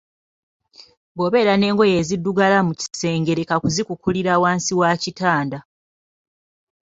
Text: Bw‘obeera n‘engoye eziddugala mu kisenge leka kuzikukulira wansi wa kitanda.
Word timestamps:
Bw‘obeera 1.15 1.53
n‘engoye 1.57 1.93
eziddugala 2.01 2.57
mu 2.67 2.73
kisenge 2.79 3.31
leka 3.39 3.55
kuzikukulira 3.63 4.33
wansi 4.43 4.71
wa 4.79 4.91
kitanda. 5.01 5.59